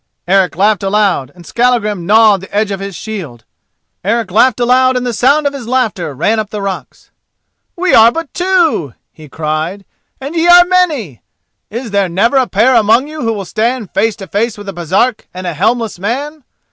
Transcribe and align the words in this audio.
Eric 0.27 0.55
laughed 0.55 0.81
aloud 0.81 1.31
and 1.35 1.45
Skallagrim 1.45 2.07
gnawed 2.07 2.41
the 2.41 2.51
edge 2.55 2.71
of 2.71 2.79
his 2.79 2.95
shield. 2.95 3.45
Eric 4.03 4.31
laughed 4.31 4.59
aloud 4.59 4.97
and 4.97 5.05
the 5.05 5.13
sound 5.13 5.45
of 5.45 5.53
his 5.53 5.67
laughter 5.67 6.15
ran 6.15 6.39
up 6.39 6.49
the 6.49 6.59
rocks. 6.59 7.11
"We 7.75 7.93
are 7.93 8.11
but 8.11 8.33
two," 8.33 8.95
he 9.11 9.29
cried, 9.29 9.85
"and 10.19 10.35
ye 10.35 10.47
are 10.47 10.65
many! 10.65 11.21
Is 11.69 11.91
there 11.91 12.09
never 12.09 12.37
a 12.37 12.47
pair 12.47 12.73
among 12.73 13.07
you 13.09 13.21
will 13.21 13.45
stand 13.45 13.91
face 13.93 14.15
to 14.15 14.25
face 14.27 14.57
with 14.57 14.67
a 14.69 14.73
Baresark 14.73 15.27
and 15.35 15.45
a 15.45 15.53
helmless 15.53 15.99
man?" 15.99 16.45